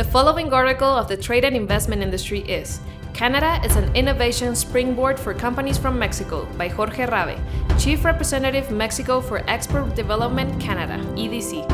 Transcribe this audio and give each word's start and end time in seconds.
The 0.00 0.08
following 0.08 0.50
article 0.50 0.88
of 0.88 1.08
the 1.08 1.16
trade 1.18 1.44
and 1.44 1.54
investment 1.54 2.00
industry 2.00 2.40
is 2.48 2.80
Canada 3.12 3.60
is 3.62 3.76
an 3.76 3.94
innovation 3.94 4.56
springboard 4.56 5.20
for 5.20 5.34
companies 5.34 5.76
from 5.76 5.98
Mexico 5.98 6.46
by 6.56 6.68
Jorge 6.68 7.04
Rave, 7.04 7.38
Chief 7.78 8.02
Representative 8.02 8.70
Mexico 8.70 9.20
for 9.20 9.44
Export 9.46 9.94
Development 9.94 10.58
Canada, 10.58 10.96
EDC. 11.16 11.68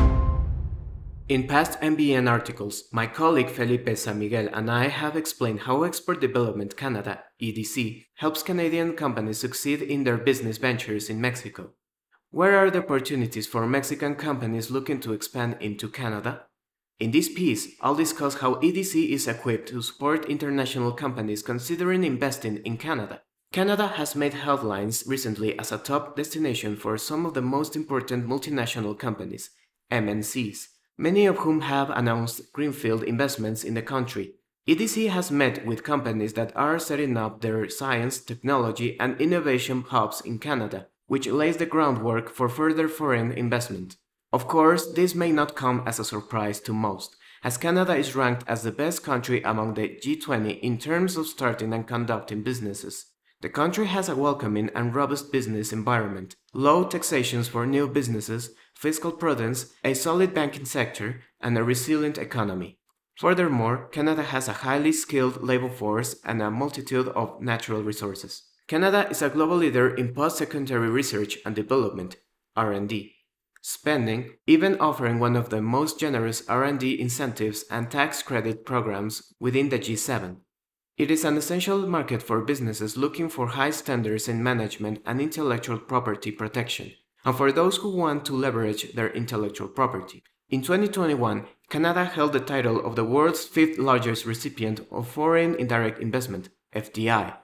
In 1.29 1.47
past 1.47 1.79
MBN 1.79 2.29
articles, 2.29 2.89
my 2.91 3.07
colleague 3.07 3.49
Felipe 3.49 3.97
San 3.97 4.19
Miguel 4.19 4.49
and 4.51 4.69
I 4.69 4.89
have 4.89 5.15
explained 5.15 5.61
how 5.61 5.83
Export 5.83 6.19
Development 6.19 6.75
Canada, 6.75 7.23
EDC, 7.41 8.07
helps 8.15 8.43
Canadian 8.43 8.97
companies 8.97 9.39
succeed 9.39 9.81
in 9.81 10.03
their 10.03 10.17
business 10.17 10.57
ventures 10.57 11.09
in 11.09 11.21
Mexico. 11.21 11.69
Where 12.31 12.57
are 12.57 12.69
the 12.69 12.79
opportunities 12.79 13.47
for 13.47 13.65
Mexican 13.65 14.15
companies 14.15 14.69
looking 14.69 14.99
to 14.99 15.13
expand 15.13 15.55
into 15.61 15.87
Canada? 15.87 16.41
In 16.99 17.11
this 17.11 17.29
piece, 17.29 17.75
I'll 17.81 17.93
discuss 17.93 18.35
how 18.35 18.55
EDC 18.55 19.09
is 19.09 19.27
equipped 19.27 19.69
to 19.69 19.83
support 19.83 20.25
international 20.25 20.91
companies 20.91 21.43
considering 21.43 22.03
investing 22.03 22.57
in 22.65 22.77
Canada. 22.77 23.21
Canada 23.53 23.87
has 23.87 24.15
made 24.15 24.33
headlines 24.33 25.03
recently 25.05 25.57
as 25.59 25.71
a 25.71 25.77
top 25.77 26.15
destination 26.15 26.75
for 26.75 26.97
some 26.97 27.23
of 27.27 27.35
the 27.35 27.41
most 27.41 27.75
important 27.75 28.27
multinational 28.27 28.97
companies, 28.97 29.51
MNCs, 29.91 30.69
many 30.97 31.27
of 31.27 31.37
whom 31.37 31.61
have 31.61 31.91
announced 31.91 32.51
greenfield 32.51 33.03
investments 33.03 33.63
in 33.63 33.75
the 33.75 33.83
country. 33.83 34.33
EDC 34.67 35.09
has 35.09 35.29
met 35.29 35.67
with 35.67 35.83
companies 35.83 36.33
that 36.33 36.51
are 36.55 36.79
setting 36.79 37.15
up 37.15 37.41
their 37.41 37.69
science, 37.69 38.17
technology, 38.19 38.99
and 38.99 39.21
innovation 39.21 39.83
hubs 39.83 40.19
in 40.21 40.39
Canada, 40.39 40.87
which 41.05 41.27
lays 41.27 41.57
the 41.57 41.65
groundwork 41.67 42.27
for 42.31 42.49
further 42.49 42.87
foreign 42.87 43.31
investment. 43.31 43.97
Of 44.37 44.47
course, 44.47 44.85
this 44.85 45.15
may 45.15 45.31
not 45.31 45.55
come 45.55 45.81
as 45.87 45.97
a 45.97 46.05
surprise 46.05 46.59
to 46.59 46.71
most, 46.71 47.15
as 47.43 47.57
Canada 47.57 47.95
is 47.95 48.15
ranked 48.15 48.47
as 48.47 48.61
the 48.61 48.71
best 48.71 49.03
country 49.03 49.41
among 49.41 49.73
the 49.73 49.89
G20 49.89 50.59
in 50.59 50.77
terms 50.77 51.17
of 51.17 51.25
starting 51.25 51.73
and 51.73 51.87
conducting 51.87 52.43
businesses. 52.43 53.07
The 53.41 53.49
country 53.49 53.87
has 53.87 54.09
a 54.09 54.15
welcoming 54.15 54.69
and 54.75 54.93
robust 54.93 55.31
business 55.31 55.73
environment, 55.73 56.35
low 56.53 56.83
taxations 56.83 57.47
for 57.47 57.65
new 57.65 57.87
businesses, 57.87 58.51
fiscal 58.75 59.11
prudence, 59.11 59.73
a 59.83 59.95
solid 59.95 60.35
banking 60.35 60.65
sector, 60.65 61.21
and 61.41 61.57
a 61.57 61.63
resilient 61.63 62.19
economy. 62.19 62.77
Furthermore, 63.17 63.87
Canada 63.91 64.21
has 64.21 64.47
a 64.47 64.59
highly 64.61 64.91
skilled 64.91 65.41
labor 65.41 65.71
force 65.71 66.15
and 66.23 66.43
a 66.43 66.51
multitude 66.51 67.07
of 67.07 67.41
natural 67.41 67.81
resources. 67.81 68.43
Canada 68.67 69.07
is 69.09 69.23
a 69.23 69.29
global 69.29 69.57
leader 69.57 69.95
in 69.95 70.13
post-secondary 70.13 70.91
research 70.91 71.39
and 71.43 71.55
development, 71.55 72.17
R&D 72.55 73.16
spending, 73.67 74.31
even 74.47 74.79
offering 74.79 75.19
one 75.19 75.35
of 75.35 75.49
the 75.49 75.61
most 75.61 75.99
generous 75.99 76.41
R&D 76.47 77.01
incentives 77.01 77.65
and 77.69 77.91
tax 77.91 78.23
credit 78.23 78.65
programs 78.65 79.33
within 79.41 79.67
the 79.67 79.77
G7. 79.77 80.37
It 80.95 81.11
is 81.11 81.25
an 81.25 81.35
essential 81.35 81.85
market 81.85 82.23
for 82.23 82.45
businesses 82.45 82.95
looking 82.95 83.27
for 83.27 83.47
high 83.47 83.71
standards 83.71 84.29
in 84.29 84.41
management 84.41 85.01
and 85.05 85.19
intellectual 85.19 85.79
property 85.79 86.31
protection, 86.31 86.93
and 87.25 87.35
for 87.35 87.51
those 87.51 87.75
who 87.75 87.93
want 87.93 88.23
to 88.27 88.33
leverage 88.33 88.93
their 88.93 89.09
intellectual 89.09 89.67
property. 89.67 90.23
In 90.49 90.61
2021, 90.61 91.45
Canada 91.69 92.05
held 92.05 92.31
the 92.31 92.39
title 92.39 92.79
of 92.85 92.95
the 92.95 93.03
world's 93.03 93.43
fifth 93.43 93.77
largest 93.77 94.25
recipient 94.25 94.79
of 94.89 95.09
foreign 95.09 95.55
indirect 95.55 95.99
investment, 95.99 96.47
FDI, 96.73 97.35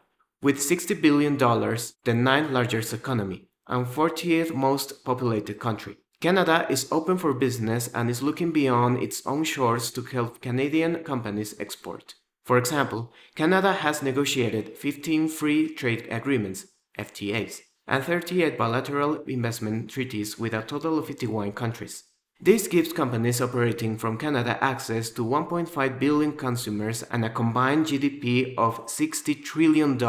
with 0.41 0.59
$60 0.59 1.01
billion, 1.01 1.37
the 1.37 2.13
ninth 2.13 2.49
largest 2.49 2.93
economy, 2.93 3.49
and 3.67 3.85
40th 3.85 4.53
most 4.53 5.03
populated 5.03 5.59
country. 5.59 5.97
Canada 6.23 6.65
is 6.69 6.89
open 6.89 7.17
for 7.17 7.33
business 7.33 7.89
and 7.93 8.09
is 8.09 8.23
looking 8.23 8.53
beyond 8.53 9.03
its 9.03 9.27
own 9.27 9.43
shores 9.43 9.91
to 9.91 10.01
help 10.03 10.39
Canadian 10.39 11.03
companies 11.03 11.53
export. 11.59 12.15
For 12.45 12.57
example, 12.57 13.11
Canada 13.35 13.73
has 13.73 14.01
negotiated 14.01 14.77
15 14.77 15.27
free 15.27 15.75
trade 15.75 16.07
agreements, 16.09 16.67
FTAs, 16.97 17.59
and 17.89 18.05
38 18.05 18.57
bilateral 18.57 19.15
investment 19.23 19.89
treaties 19.89 20.39
with 20.39 20.53
a 20.53 20.61
total 20.61 20.97
of 20.97 21.07
51 21.07 21.51
countries. 21.51 22.05
This 22.39 22.69
gives 22.69 22.93
companies 22.93 23.41
operating 23.41 23.97
from 23.97 24.17
Canada 24.17 24.57
access 24.63 25.09
to 25.09 25.25
1.5 25.25 25.99
billion 25.99 26.37
consumers 26.37 27.03
and 27.03 27.25
a 27.25 27.29
combined 27.29 27.87
GDP 27.87 28.53
of 28.57 28.85
$60 28.85 29.43
trillion, 29.43 29.99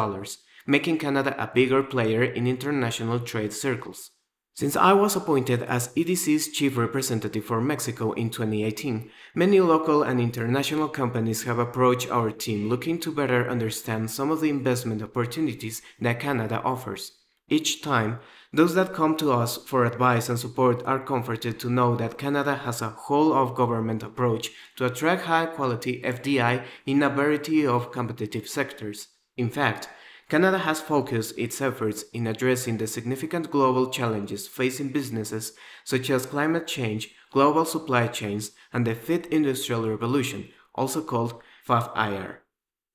making 0.64 0.98
Canada 0.98 1.34
a 1.36 1.50
bigger 1.52 1.82
player 1.82 2.22
in 2.22 2.46
international 2.46 3.18
trade 3.18 3.52
circles. 3.52 4.12
Since 4.56 4.76
I 4.76 4.92
was 4.92 5.16
appointed 5.16 5.64
as 5.64 5.88
EDC's 5.94 6.52
chief 6.52 6.76
representative 6.76 7.44
for 7.44 7.60
Mexico 7.60 8.12
in 8.12 8.30
2018, 8.30 9.10
many 9.34 9.58
local 9.58 10.04
and 10.04 10.20
international 10.20 10.88
companies 10.88 11.42
have 11.42 11.58
approached 11.58 12.08
our 12.08 12.30
team 12.30 12.68
looking 12.68 13.00
to 13.00 13.10
better 13.10 13.50
understand 13.50 14.12
some 14.12 14.30
of 14.30 14.40
the 14.40 14.50
investment 14.50 15.02
opportunities 15.02 15.82
that 16.00 16.20
Canada 16.20 16.62
offers. 16.62 17.10
Each 17.48 17.82
time, 17.82 18.20
those 18.52 18.76
that 18.76 18.94
come 18.94 19.16
to 19.16 19.32
us 19.32 19.56
for 19.56 19.84
advice 19.84 20.28
and 20.28 20.38
support 20.38 20.84
are 20.86 21.00
comforted 21.00 21.58
to 21.58 21.68
know 21.68 21.96
that 21.96 22.16
Canada 22.16 22.54
has 22.54 22.80
a 22.80 22.90
whole 22.90 23.32
of 23.32 23.56
government 23.56 24.04
approach 24.04 24.52
to 24.76 24.86
attract 24.86 25.24
high 25.24 25.46
quality 25.46 26.00
FDI 26.02 26.62
in 26.86 27.02
a 27.02 27.10
variety 27.10 27.66
of 27.66 27.90
competitive 27.90 28.48
sectors. 28.48 29.08
In 29.36 29.50
fact, 29.50 29.88
Canada 30.28 30.58
has 30.58 30.80
focused 30.80 31.38
its 31.38 31.60
efforts 31.60 32.04
in 32.14 32.26
addressing 32.26 32.78
the 32.78 32.86
significant 32.86 33.50
global 33.50 33.90
challenges 33.90 34.48
facing 34.48 34.88
businesses 34.88 35.52
such 35.84 36.08
as 36.08 36.26
climate 36.26 36.66
change, 36.66 37.14
global 37.30 37.64
supply 37.64 38.06
chains, 38.06 38.52
and 38.72 38.86
the 38.86 38.94
fifth 38.94 39.26
industrial 39.26 39.88
revolution, 39.88 40.48
also 40.74 41.02
called 41.02 41.42
5IR. 41.68 42.36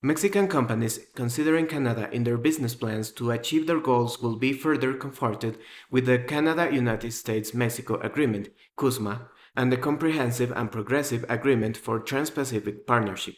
Mexican 0.01 0.47
companies 0.47 0.99
considering 1.13 1.67
Canada 1.67 2.09
in 2.11 2.23
their 2.23 2.37
business 2.37 2.73
plans 2.73 3.11
to 3.11 3.31
achieve 3.31 3.67
their 3.67 3.81
goals 3.81 4.21
will 4.21 4.37
be 4.37 4.53
further 4.53 4.93
comforted 4.93 5.57
with 5.91 6.05
the 6.05 6.17
Canada 6.17 6.73
United 6.73 7.11
States 7.11 7.53
Mexico 7.53 7.99
Agreement, 7.99 8.47
CUSMA, 8.77 9.27
and 9.57 9.71
the 9.71 9.77
Comprehensive 9.77 10.53
and 10.55 10.71
Progressive 10.71 11.25
Agreement 11.27 11.75
for 11.75 11.99
Trans 11.99 12.29
Pacific 12.29 12.87
Partnership, 12.87 13.35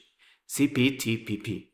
CPTPP. 0.47 1.70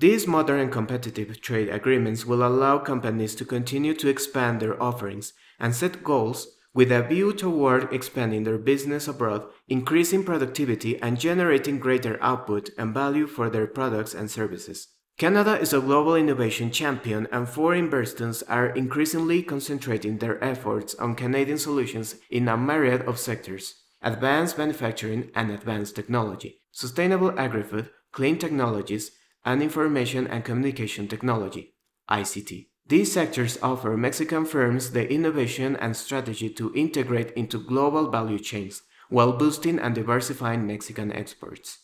These 0.00 0.28
modern 0.28 0.60
and 0.60 0.70
competitive 0.70 1.40
trade 1.40 1.68
agreements 1.68 2.24
will 2.24 2.46
allow 2.46 2.78
companies 2.78 3.34
to 3.34 3.44
continue 3.44 3.94
to 3.94 4.08
expand 4.08 4.60
their 4.60 4.80
offerings 4.80 5.32
and 5.58 5.74
set 5.74 6.04
goals 6.04 6.46
with 6.72 6.92
a 6.92 7.02
view 7.02 7.32
toward 7.32 7.92
expanding 7.92 8.44
their 8.44 8.58
business 8.58 9.08
abroad, 9.08 9.46
increasing 9.66 10.22
productivity, 10.22 11.02
and 11.02 11.18
generating 11.18 11.80
greater 11.80 12.16
output 12.22 12.70
and 12.78 12.94
value 12.94 13.26
for 13.26 13.50
their 13.50 13.66
products 13.66 14.14
and 14.14 14.30
services. 14.30 14.86
Canada 15.16 15.58
is 15.58 15.72
a 15.72 15.80
global 15.80 16.14
innovation 16.14 16.70
champion, 16.70 17.26
and 17.32 17.48
foreign 17.48 17.86
investors 17.86 18.44
are 18.44 18.68
increasingly 18.68 19.42
concentrating 19.42 20.18
their 20.18 20.42
efforts 20.44 20.94
on 20.94 21.16
Canadian 21.16 21.58
solutions 21.58 22.14
in 22.30 22.46
a 22.46 22.56
myriad 22.56 23.02
of 23.02 23.18
sectors 23.18 23.74
advanced 24.00 24.56
manufacturing 24.56 25.28
and 25.34 25.50
advanced 25.50 25.96
technology, 25.96 26.60
sustainable 26.70 27.36
agri 27.36 27.64
food, 27.64 27.90
clean 28.12 28.38
technologies, 28.38 29.10
and 29.48 29.62
Information 29.62 30.26
and 30.26 30.44
Communication 30.44 31.08
Technology, 31.08 31.72
ICT. 32.10 32.66
These 32.86 33.12
sectors 33.12 33.58
offer 33.62 33.96
Mexican 33.96 34.44
firms 34.44 34.90
the 34.90 35.10
innovation 35.10 35.74
and 35.76 35.96
strategy 35.96 36.50
to 36.50 36.70
integrate 36.74 37.30
into 37.30 37.58
global 37.58 38.10
value 38.10 38.38
chains 38.38 38.82
while 39.08 39.32
boosting 39.32 39.78
and 39.78 39.94
diversifying 39.94 40.66
Mexican 40.66 41.10
exports. 41.10 41.78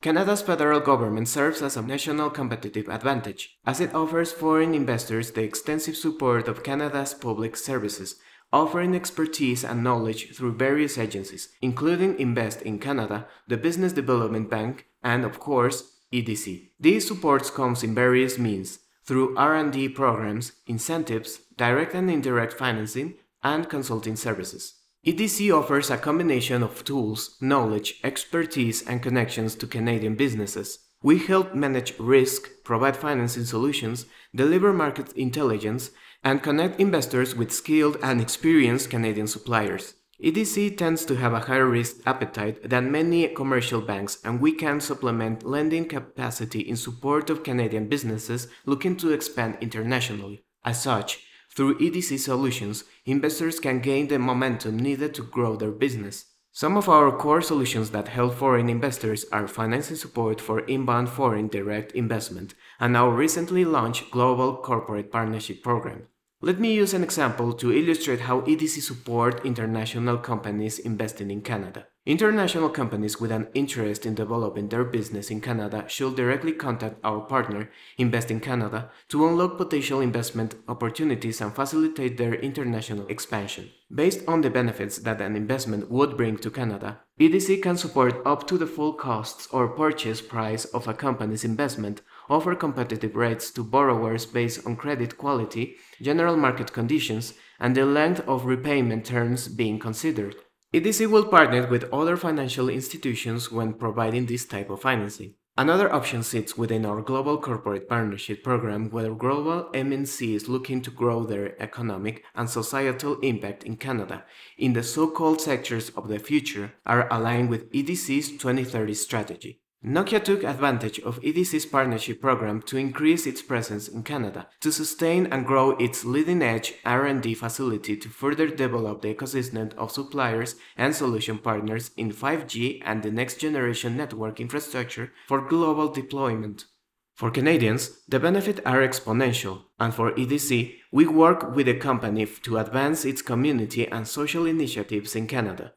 Canada's 0.00 0.40
federal 0.40 0.80
government 0.80 1.28
serves 1.28 1.60
as 1.60 1.76
a 1.76 1.82
national 1.82 2.30
competitive 2.30 2.88
advantage, 2.88 3.58
as 3.66 3.80
it 3.80 3.94
offers 3.94 4.32
foreign 4.32 4.72
investors 4.72 5.32
the 5.32 5.42
extensive 5.42 5.96
support 5.96 6.48
of 6.48 6.62
Canada's 6.62 7.12
public 7.12 7.54
services, 7.54 8.16
offering 8.50 8.96
expertise 8.96 9.62
and 9.62 9.84
knowledge 9.84 10.34
through 10.34 10.54
various 10.56 10.96
agencies, 10.96 11.50
including 11.60 12.18
Invest 12.18 12.62
in 12.62 12.78
Canada, 12.78 13.28
the 13.46 13.58
Business 13.58 13.92
Development 13.92 14.48
Bank, 14.48 14.86
and 15.02 15.26
of 15.26 15.38
course, 15.38 15.99
EDC. 16.12 16.70
These 16.78 17.06
supports 17.06 17.50
comes 17.50 17.82
in 17.82 17.94
various 17.94 18.38
means 18.38 18.78
through 19.04 19.36
R&D 19.36 19.90
programs, 19.90 20.52
incentives, 20.66 21.40
direct 21.56 21.94
and 21.94 22.10
indirect 22.10 22.52
financing, 22.52 23.14
and 23.42 23.68
consulting 23.68 24.16
services. 24.16 24.74
EDC 25.06 25.50
offers 25.52 25.90
a 25.90 25.96
combination 25.96 26.62
of 26.62 26.84
tools, 26.84 27.36
knowledge, 27.40 28.00
expertise, 28.04 28.86
and 28.86 29.02
connections 29.02 29.54
to 29.54 29.66
Canadian 29.66 30.14
businesses. 30.14 30.78
We 31.02 31.18
help 31.18 31.54
manage 31.54 31.98
risk, 31.98 32.50
provide 32.64 32.96
financing 32.96 33.46
solutions, 33.46 34.04
deliver 34.34 34.72
market 34.72 35.12
intelligence, 35.14 35.90
and 36.22 36.42
connect 36.42 36.78
investors 36.78 37.34
with 37.34 37.50
skilled 37.50 37.96
and 38.02 38.20
experienced 38.20 38.90
Canadian 38.90 39.26
suppliers. 39.26 39.94
EDC 40.22 40.76
tends 40.76 41.06
to 41.06 41.16
have 41.16 41.32
a 41.32 41.40
higher 41.40 41.66
risk 41.66 41.96
appetite 42.04 42.68
than 42.68 42.92
many 42.92 43.26
commercial 43.28 43.80
banks, 43.80 44.18
and 44.22 44.38
we 44.38 44.52
can 44.52 44.78
supplement 44.78 45.46
lending 45.46 45.88
capacity 45.88 46.60
in 46.60 46.76
support 46.76 47.30
of 47.30 47.42
Canadian 47.42 47.88
businesses 47.88 48.46
looking 48.66 48.96
to 48.96 49.12
expand 49.12 49.56
internationally. 49.62 50.44
As 50.62 50.82
such, 50.82 51.24
through 51.56 51.78
EDC 51.78 52.18
solutions, 52.18 52.84
investors 53.06 53.58
can 53.58 53.80
gain 53.80 54.08
the 54.08 54.18
momentum 54.18 54.78
needed 54.78 55.14
to 55.14 55.22
grow 55.22 55.56
their 55.56 55.72
business. 55.72 56.26
Some 56.52 56.76
of 56.76 56.88
our 56.88 57.10
core 57.16 57.40
solutions 57.40 57.90
that 57.92 58.08
help 58.08 58.34
foreign 58.34 58.68
investors 58.68 59.24
are 59.32 59.48
financing 59.48 59.96
support 59.96 60.38
for 60.38 60.60
inbound 60.66 61.08
foreign 61.08 61.48
direct 61.48 61.92
investment 61.92 62.54
and 62.78 62.94
our 62.94 63.10
recently 63.10 63.64
launched 63.64 64.10
Global 64.10 64.56
Corporate 64.56 65.10
Partnership 65.10 65.62
Program. 65.62 66.08
Let 66.42 66.58
me 66.58 66.72
use 66.72 66.94
an 66.94 67.04
example 67.04 67.52
to 67.52 67.70
illustrate 67.70 68.20
how 68.20 68.40
EDC 68.40 68.80
support 68.80 69.44
international 69.44 70.16
companies 70.16 70.78
investing 70.78 71.30
in 71.30 71.42
Canada. 71.42 71.86
International 72.06 72.70
companies 72.70 73.20
with 73.20 73.30
an 73.30 73.48
interest 73.52 74.06
in 74.06 74.14
developing 74.14 74.70
their 74.70 74.84
business 74.84 75.30
in 75.30 75.42
Canada 75.42 75.84
should 75.86 76.16
directly 76.16 76.52
contact 76.52 76.96
our 77.04 77.20
partner, 77.20 77.68
Invest 77.98 78.30
in 78.30 78.40
Canada, 78.40 78.90
to 79.10 79.28
unlock 79.28 79.58
potential 79.58 80.00
investment 80.00 80.54
opportunities 80.66 81.42
and 81.42 81.54
facilitate 81.54 82.16
their 82.16 82.32
international 82.32 83.06
expansion. 83.08 83.68
Based 83.94 84.26
on 84.26 84.40
the 84.40 84.48
benefits 84.48 84.96
that 84.96 85.20
an 85.20 85.36
investment 85.36 85.90
would 85.90 86.16
bring 86.16 86.38
to 86.38 86.50
Canada, 86.50 87.00
EDC 87.20 87.62
can 87.62 87.76
support 87.76 88.22
up 88.24 88.46
to 88.46 88.56
the 88.56 88.66
full 88.66 88.94
costs 88.94 89.46
or 89.52 89.68
purchase 89.68 90.22
price 90.22 90.64
of 90.64 90.88
a 90.88 90.94
company's 90.94 91.44
investment, 91.44 92.00
offer 92.30 92.54
competitive 92.54 93.16
rates 93.16 93.50
to 93.50 93.62
borrowers 93.62 94.24
based 94.24 94.64
on 94.64 94.76
credit 94.76 95.18
quality, 95.18 95.76
general 96.00 96.36
market 96.36 96.72
conditions, 96.72 97.34
and 97.58 97.76
the 97.76 97.84
length 97.84 98.26
of 98.26 98.46
repayment 98.46 99.04
terms 99.04 99.48
being 99.48 99.78
considered. 99.78 100.36
EDC 100.72 101.10
will 101.10 101.26
partner 101.26 101.66
with 101.66 101.92
other 101.92 102.16
financial 102.16 102.68
institutions 102.68 103.50
when 103.50 103.74
providing 103.74 104.26
this 104.26 104.46
type 104.46 104.70
of 104.70 104.80
financing. 104.80 105.34
Another 105.58 105.92
option 105.92 106.22
sits 106.22 106.56
within 106.56 106.86
our 106.86 107.02
Global 107.02 107.36
Corporate 107.36 107.88
Partnership 107.88 108.44
Program, 108.44 108.88
where 108.88 109.12
global 109.12 109.68
MNCs 109.74 110.48
looking 110.48 110.80
to 110.82 110.90
grow 110.90 111.24
their 111.24 111.60
economic 111.60 112.22
and 112.36 112.48
societal 112.48 113.18
impact 113.20 113.64
in 113.64 113.76
Canada 113.76 114.24
in 114.56 114.72
the 114.72 114.82
so 114.82 115.10
called 115.10 115.40
sectors 115.40 115.90
of 115.90 116.08
the 116.08 116.20
future 116.20 116.72
are 116.86 117.12
aligned 117.12 117.50
with 117.50 117.70
EDC's 117.72 118.30
2030 118.38 118.94
strategy. 118.94 119.60
Nokia 119.82 120.22
took 120.22 120.44
advantage 120.44 120.98
of 121.00 121.18
EDC's 121.22 121.64
partnership 121.64 122.20
program 122.20 122.60
to 122.62 122.76
increase 122.76 123.26
its 123.26 123.40
presence 123.40 123.88
in 123.88 124.02
Canada, 124.02 124.46
to 124.60 124.70
sustain 124.70 125.26
and 125.28 125.46
grow 125.46 125.70
its 125.78 126.04
leading-edge 126.04 126.74
R&D 126.84 127.32
facility 127.32 127.96
to 127.96 128.10
further 128.10 128.46
develop 128.46 129.00
the 129.00 129.14
ecosystem 129.14 129.74
of 129.78 129.90
suppliers 129.90 130.56
and 130.76 130.94
solution 130.94 131.38
partners 131.38 131.92
in 131.96 132.12
5G 132.12 132.82
and 132.84 133.02
the 133.02 133.10
next-generation 133.10 133.96
network 133.96 134.38
infrastructure 134.38 135.12
for 135.26 135.48
global 135.48 135.88
deployment. 135.88 136.66
For 137.14 137.30
Canadians, 137.30 138.02
the 138.06 138.20
benefits 138.20 138.60
are 138.66 138.86
exponential, 138.86 139.62
and 139.78 139.94
for 139.94 140.12
EDC, 140.12 140.74
we 140.92 141.06
work 141.06 141.56
with 141.56 141.64
the 141.64 141.74
company 141.74 142.26
to 142.26 142.58
advance 142.58 143.06
its 143.06 143.22
community 143.22 143.88
and 143.88 144.06
social 144.06 144.44
initiatives 144.44 145.16
in 145.16 145.26
Canada. 145.26 145.72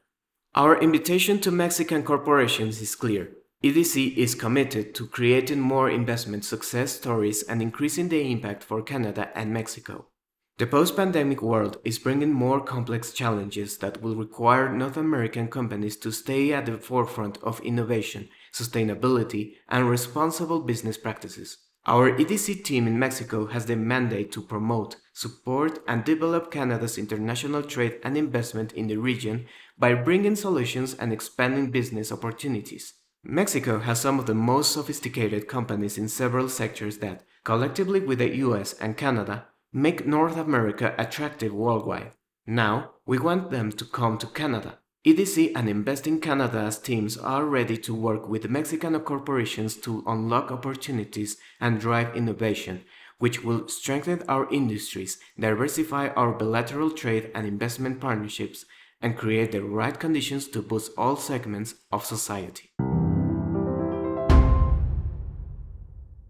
Our 0.55 0.77
invitation 0.77 1.39
to 1.39 1.51
Mexican 1.51 2.03
corporations 2.03 2.81
is 2.81 2.95
clear 2.95 3.31
EDC 3.63 4.17
is 4.17 4.35
committed 4.35 4.93
to 4.93 5.07
creating 5.07 5.61
more 5.61 5.89
investment 5.89 6.43
success 6.43 6.91
stories 6.91 7.43
and 7.43 7.61
increasing 7.61 8.09
the 8.09 8.29
impact 8.29 8.61
for 8.61 8.81
Canada 8.81 9.31
and 9.35 9.53
Mexico. 9.53 10.07
The 10.57 10.67
post 10.67 10.97
pandemic 10.97 11.41
world 11.41 11.77
is 11.85 11.97
bringing 11.97 12.33
more 12.33 12.59
complex 12.59 13.13
challenges 13.13 13.77
that 13.77 14.01
will 14.01 14.17
require 14.17 14.69
North 14.69 14.97
American 14.97 15.47
companies 15.47 15.95
to 15.99 16.11
stay 16.11 16.51
at 16.51 16.65
the 16.65 16.77
forefront 16.77 17.37
of 17.41 17.61
innovation, 17.61 18.27
sustainability, 18.53 19.53
and 19.69 19.89
responsible 19.89 20.59
business 20.59 20.97
practices. 20.97 21.57
Our 21.85 22.11
EDC 22.11 22.65
team 22.65 22.85
in 22.85 22.99
Mexico 22.99 23.45
has 23.45 23.65
the 23.65 23.77
mandate 23.77 24.33
to 24.33 24.41
promote, 24.41 24.97
support, 25.13 25.79
and 25.87 26.03
develop 26.03 26.51
Canada's 26.51 26.97
international 26.97 27.63
trade 27.63 28.01
and 28.03 28.17
investment 28.17 28.73
in 28.73 28.87
the 28.87 28.97
region 28.97 29.45
by 29.77 29.93
bringing 29.93 30.35
solutions 30.35 30.93
and 30.95 31.13
expanding 31.13 31.71
business 31.71 32.11
opportunities. 32.11 32.95
Mexico 33.25 33.79
has 33.79 34.01
some 34.01 34.19
of 34.19 34.25
the 34.25 34.35
most 34.35 34.73
sophisticated 34.73 35.47
companies 35.47 35.97
in 35.97 36.09
several 36.09 36.49
sectors 36.49 36.97
that, 36.97 37.23
collectively 37.45 38.01
with 38.01 38.19
the 38.19 38.35
US 38.37 38.73
and 38.73 38.97
Canada, 38.97 39.45
make 39.71 40.05
North 40.05 40.35
America 40.35 40.93
attractive 40.97 41.53
worldwide. 41.53 42.11
Now, 42.45 42.95
we 43.05 43.19
want 43.19 43.49
them 43.49 43.71
to 43.71 43.85
come 43.85 44.17
to 44.17 44.27
Canada. 44.27 44.79
EDC 45.07 45.53
and 45.55 45.69
Invest 45.69 46.05
in 46.05 46.19
Canada's 46.19 46.77
teams 46.77 47.17
are 47.17 47.45
ready 47.45 47.77
to 47.77 47.95
work 47.95 48.27
with 48.27 48.49
Mexican 48.49 48.99
corporations 48.99 49.77
to 49.77 50.03
unlock 50.05 50.51
opportunities 50.51 51.37
and 51.61 51.79
drive 51.79 52.13
innovation, 52.17 52.83
which 53.19 53.41
will 53.41 53.69
strengthen 53.69 54.21
our 54.27 54.51
industries, 54.51 55.17
diversify 55.39 56.09
our 56.09 56.33
bilateral 56.33 56.91
trade 56.91 57.31
and 57.33 57.47
investment 57.47 58.01
partnerships, 58.01 58.65
and 59.01 59.17
create 59.17 59.53
the 59.53 59.63
right 59.63 59.97
conditions 59.97 60.49
to 60.49 60.61
boost 60.61 60.91
all 60.97 61.15
segments 61.15 61.75
of 61.91 62.05
society. 62.05 62.71